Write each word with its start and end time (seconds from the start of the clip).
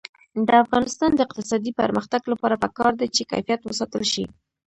د 0.47 0.49
افغانستان 0.65 1.11
د 1.15 1.19
اقتصادي 1.27 1.71
پرمختګ 1.81 2.21
لپاره 2.31 2.61
پکار 2.63 2.91
ده 2.99 3.05
چې 3.15 3.23
کیفیت 3.31 3.61
وساتل 3.63 4.03
شي. 4.13 4.23